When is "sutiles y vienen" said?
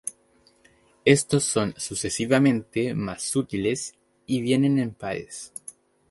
3.21-4.79